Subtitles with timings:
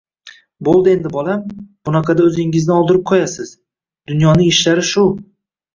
[0.67, 1.43] —Bo'ldi endi, bolam!
[1.89, 3.53] Bunaqada o'zingizni oldirib qo'yasiz.
[4.15, 5.11] Dunyoning ishlari shu